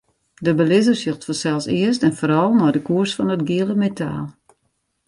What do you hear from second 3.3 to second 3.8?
it giele